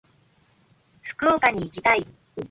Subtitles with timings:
[1.03, 2.07] 福岡に行きたい。